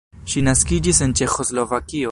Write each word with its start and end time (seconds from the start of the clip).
Ŝi 0.33 0.41
naskiĝis 0.47 1.03
en 1.09 1.15
Ĉeĥoslovakio. 1.21 2.09